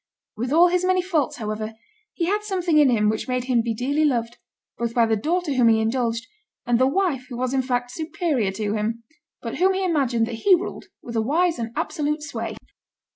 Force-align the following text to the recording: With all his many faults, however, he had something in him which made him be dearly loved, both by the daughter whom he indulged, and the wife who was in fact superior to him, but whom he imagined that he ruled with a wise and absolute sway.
With 0.35 0.51
all 0.51 0.69
his 0.69 0.83
many 0.83 1.03
faults, 1.03 1.35
however, 1.37 1.75
he 2.15 2.25
had 2.25 2.41
something 2.43 2.79
in 2.79 2.89
him 2.89 3.07
which 3.07 3.27
made 3.27 3.43
him 3.43 3.61
be 3.61 3.75
dearly 3.75 4.03
loved, 4.03 4.39
both 4.79 4.95
by 4.95 5.05
the 5.05 5.15
daughter 5.15 5.53
whom 5.53 5.67
he 5.67 5.79
indulged, 5.79 6.25
and 6.65 6.79
the 6.79 6.87
wife 6.87 7.27
who 7.29 7.37
was 7.37 7.53
in 7.53 7.61
fact 7.61 7.91
superior 7.91 8.49
to 8.53 8.73
him, 8.73 9.03
but 9.43 9.57
whom 9.59 9.75
he 9.75 9.85
imagined 9.85 10.25
that 10.25 10.41
he 10.43 10.55
ruled 10.55 10.85
with 11.03 11.15
a 11.15 11.21
wise 11.21 11.59
and 11.59 11.71
absolute 11.75 12.23
sway. 12.23 12.55